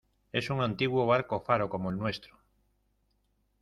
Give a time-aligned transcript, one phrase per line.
[0.33, 2.35] es un antiguo barco faro como el nuestro